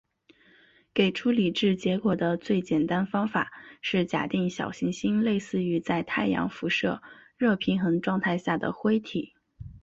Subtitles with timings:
[0.95, 3.51] 给出理智结果的最简单方法
[3.83, 7.03] 是假定小行星类似于在太阳辐射
[7.37, 9.35] 热平衡状态下的灰体。